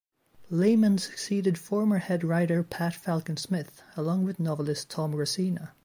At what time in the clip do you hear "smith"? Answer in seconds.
3.37-3.83